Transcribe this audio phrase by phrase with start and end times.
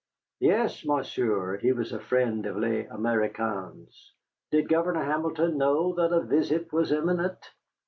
[0.39, 3.95] Yes, monsieur, he was a friend of les Américains.
[4.49, 7.51] Did Governor Hamilton know that a visit was imminent?